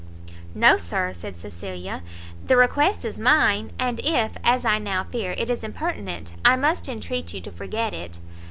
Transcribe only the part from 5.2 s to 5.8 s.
it is